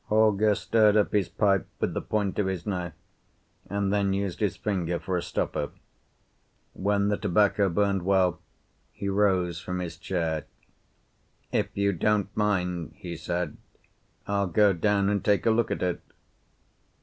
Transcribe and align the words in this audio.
Holger 0.05 0.55
stirred 0.55 0.97
up 0.97 1.11
his 1.11 1.29
pipe 1.29 1.67
with 1.79 1.93
the 1.93 2.01
point 2.01 2.39
of 2.39 2.47
his 2.47 2.65
knife, 2.65 2.95
and 3.69 3.93
then 3.93 4.13
used 4.13 4.39
his 4.39 4.57
finger 4.57 4.99
for 4.99 5.15
a 5.15 5.21
stopper. 5.21 5.69
When 6.73 7.09
the 7.09 7.17
tobacco 7.17 7.69
burned 7.69 8.01
well 8.01 8.39
he 8.91 9.09
rose 9.09 9.59
from 9.61 9.77
his 9.77 9.97
chair. 9.97 10.45
"If 11.51 11.67
you 11.77 11.93
don't 11.93 12.35
mind," 12.35 12.93
he 12.95 13.15
said, 13.15 13.57
"I'll 14.25 14.47
go 14.47 14.73
down 14.73 15.07
and 15.07 15.23
take 15.23 15.45
a 15.45 15.51
look 15.51 15.69
at 15.69 15.83
it." 15.83 16.01